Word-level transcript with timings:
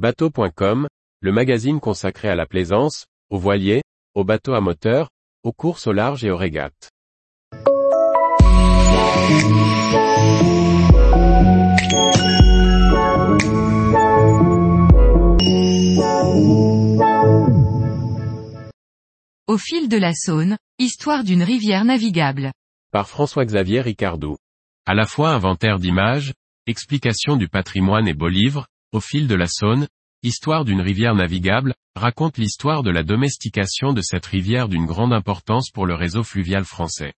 Bateau.com, 0.00 0.88
le 1.20 1.30
magazine 1.30 1.78
consacré 1.78 2.30
à 2.30 2.34
la 2.34 2.46
plaisance, 2.46 3.04
aux 3.28 3.36
voiliers, 3.36 3.82
aux 4.14 4.24
bateaux 4.24 4.54
à 4.54 4.62
moteur, 4.62 5.10
aux 5.42 5.52
courses 5.52 5.86
au 5.86 5.92
large 5.92 6.24
et 6.24 6.30
aux 6.30 6.38
régates. 6.38 6.88
Au 19.46 19.58
fil 19.58 19.90
de 19.90 19.98
la 19.98 20.14
Saône, 20.14 20.56
histoire 20.78 21.24
d'une 21.24 21.42
rivière 21.42 21.84
navigable. 21.84 22.52
Par 22.90 23.06
François-Xavier 23.06 23.82
Ricardou. 23.82 24.38
À 24.86 24.94
la 24.94 25.04
fois 25.04 25.32
inventaire 25.32 25.78
d'images, 25.78 26.32
explication 26.66 27.36
du 27.36 27.48
patrimoine 27.48 28.08
et 28.08 28.14
beau 28.14 28.28
livre, 28.28 28.66
Au 28.92 29.00
fil 29.00 29.28
de 29.28 29.36
la 29.36 29.46
Saône, 29.46 29.86
histoire 30.24 30.64
d'une 30.64 30.80
rivière 30.80 31.14
navigable, 31.14 31.74
raconte 31.94 32.38
l'histoire 32.38 32.82
de 32.82 32.90
la 32.90 33.04
domestication 33.04 33.92
de 33.92 34.02
cette 34.02 34.26
rivière 34.26 34.68
d'une 34.68 34.84
grande 34.84 35.12
importance 35.12 35.70
pour 35.70 35.86
le 35.86 35.94
réseau 35.94 36.24
fluvial 36.24 36.64
français. 36.64 37.14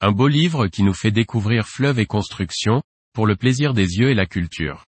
Un 0.00 0.10
beau 0.10 0.26
livre 0.26 0.68
qui 0.68 0.82
nous 0.82 0.94
fait 0.94 1.10
découvrir 1.10 1.68
fleuves 1.68 1.98
et 1.98 2.06
constructions, 2.06 2.82
pour 3.12 3.26
le 3.26 3.36
plaisir 3.36 3.74
des 3.74 3.98
yeux 3.98 4.10
et 4.10 4.14
la 4.14 4.24
culture. 4.24 4.86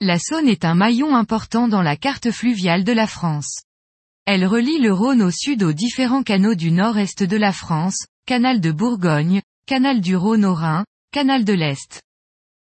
La 0.00 0.18
Saône 0.18 0.48
est 0.48 0.64
un 0.64 0.74
maillon 0.74 1.14
important 1.14 1.68
dans 1.68 1.82
la 1.82 1.96
carte 1.96 2.32
fluviale 2.32 2.82
de 2.82 2.92
la 2.92 3.06
France. 3.06 3.62
Elle 4.26 4.46
relie 4.46 4.80
le 4.80 4.92
Rhône 4.92 5.22
au 5.22 5.30
sud 5.30 5.62
aux 5.62 5.72
différents 5.72 6.24
canaux 6.24 6.56
du 6.56 6.72
nord-est 6.72 7.22
de 7.22 7.36
la 7.36 7.52
France, 7.52 8.06
canal 8.26 8.60
de 8.60 8.72
Bourgogne, 8.72 9.40
canal 9.66 10.00
du 10.00 10.16
Rhône 10.16 10.44
au 10.44 10.54
Rhin, 10.54 10.84
canal 11.12 11.44
de 11.44 11.52
l'Est. 11.52 12.02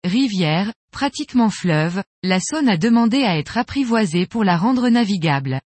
Rivière, 0.04 0.72
pratiquement 0.90 1.50
fleuve, 1.50 2.02
la 2.22 2.40
Saône 2.40 2.68
a 2.68 2.76
demandé 2.76 3.22
à 3.22 3.38
être 3.38 3.58
apprivoisée 3.58 4.26
pour 4.26 4.44
la 4.44 4.56
rendre 4.56 4.88
navigable. 4.88 5.60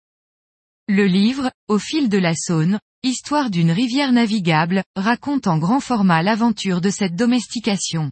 Le 0.89 1.07
livre, 1.07 1.51
Au 1.69 1.79
fil 1.79 2.09
de 2.09 2.19
la 2.19 2.35
Saône, 2.35 2.79
Histoire 3.07 3.51
d'une 3.51 3.71
rivière 3.71 4.13
navigable, 4.13 4.83
raconte 4.97 5.47
en 5.47 5.59
grand 5.59 5.81
format 5.81 6.23
l'aventure 6.23 6.81
de 6.81 6.89
cette 6.89 7.15
domestication. 7.15 8.11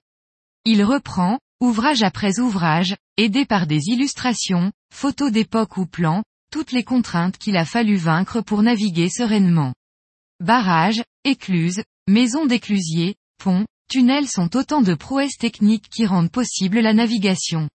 Il 0.67 0.85
reprend, 0.85 1.39
ouvrage 1.63 2.03
après 2.03 2.41
ouvrage, 2.41 2.95
aidé 3.17 3.47
par 3.47 3.67
des 3.67 3.87
illustrations, 3.87 4.71
photos 4.93 5.33
d'époque 5.33 5.79
ou 5.79 5.87
plans, 5.87 6.23
toutes 6.51 6.73
les 6.73 6.85
contraintes 6.85 7.39
qu'il 7.39 7.57
a 7.57 7.65
fallu 7.65 7.97
vaincre 7.97 8.43
pour 8.43 8.63
naviguer 8.63 9.09
sereinement. 9.09 9.73
Barrages, 10.41 11.03
écluses, 11.25 11.83
maisons 12.07 12.45
d'éclusiers, 12.45 13.15
ponts, 13.39 13.65
tunnels 13.93 14.27
sont 14.27 14.57
autant 14.57 14.81
de 14.81 14.95
prouesses 14.95 15.37
techniques 15.37 15.91
qui 15.91 16.07
rendent 16.07 16.31
possible 16.31 16.81
la 16.81 16.95
navigation. 16.95 17.69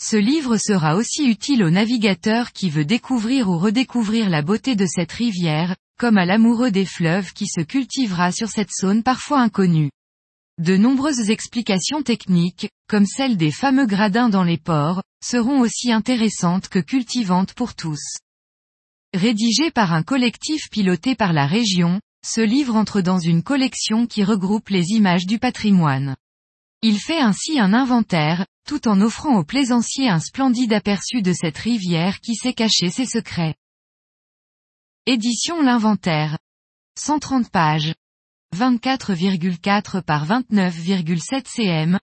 Ce 0.00 0.16
livre 0.16 0.56
sera 0.56 0.94
aussi 0.94 1.24
utile 1.24 1.64
au 1.64 1.70
navigateur 1.70 2.52
qui 2.52 2.70
veut 2.70 2.84
découvrir 2.84 3.48
ou 3.48 3.58
redécouvrir 3.58 4.30
la 4.30 4.42
beauté 4.42 4.76
de 4.76 4.86
cette 4.86 5.10
rivière, 5.10 5.74
comme 5.98 6.16
à 6.16 6.26
l'amoureux 6.26 6.70
des 6.70 6.84
fleuves 6.84 7.32
qui 7.32 7.48
se 7.48 7.60
cultivera 7.60 8.30
sur 8.30 8.50
cette 8.50 8.70
zone 8.70 9.02
parfois 9.02 9.40
inconnue. 9.40 9.90
De 10.58 10.76
nombreuses 10.76 11.28
explications 11.28 12.02
techniques, 12.02 12.68
comme 12.88 13.06
celle 13.06 13.36
des 13.36 13.50
fameux 13.50 13.86
gradins 13.86 14.28
dans 14.28 14.44
les 14.44 14.58
ports, 14.58 15.02
seront 15.24 15.58
aussi 15.58 15.90
intéressantes 15.90 16.68
que 16.68 16.78
cultivantes 16.78 17.52
pour 17.52 17.74
tous. 17.74 18.18
Rédigé 19.12 19.72
par 19.72 19.92
un 19.92 20.04
collectif 20.04 20.70
piloté 20.70 21.16
par 21.16 21.32
la 21.32 21.48
région, 21.48 22.00
ce 22.26 22.40
livre 22.40 22.74
entre 22.74 23.00
dans 23.00 23.20
une 23.20 23.42
collection 23.42 24.06
qui 24.06 24.24
regroupe 24.24 24.68
les 24.68 24.90
images 24.90 25.26
du 25.26 25.38
patrimoine. 25.38 26.16
Il 26.82 26.98
fait 26.98 27.20
ainsi 27.20 27.60
un 27.60 27.72
inventaire, 27.72 28.46
tout 28.66 28.88
en 28.88 29.00
offrant 29.00 29.38
aux 29.38 29.44
plaisanciers 29.44 30.08
un 30.08 30.18
splendide 30.18 30.72
aperçu 30.72 31.22
de 31.22 31.32
cette 31.32 31.56
rivière 31.56 32.20
qui 32.20 32.34
sait 32.34 32.52
cacher 32.52 32.90
ses 32.90 33.06
secrets. 33.06 33.54
Édition 35.06 35.62
L'Inventaire. 35.62 36.36
130 36.98 37.48
pages. 37.50 37.94
24,4 38.56 40.02
par 40.02 40.26
29,7 40.26 41.46
cm. 41.46 41.98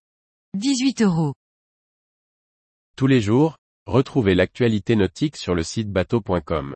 18 0.54 1.02
euros. 1.02 1.34
Tous 2.96 3.08
les 3.08 3.20
jours, 3.20 3.58
retrouvez 3.88 4.36
l'actualité 4.36 4.96
nautique 4.96 5.36
sur 5.36 5.54
le 5.54 5.64
site 5.64 5.92
bateau.com. 5.92 6.76